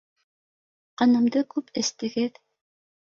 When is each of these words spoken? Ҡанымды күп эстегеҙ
Ҡанымды 1.01 1.43
күп 1.55 1.69
эстегеҙ 1.83 2.41